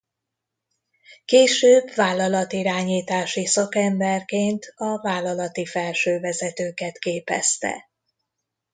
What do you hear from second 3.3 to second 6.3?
szakemberként a vállalati felső